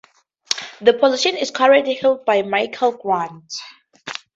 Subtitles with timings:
[0.81, 3.53] The position is currently held by Michael Grant.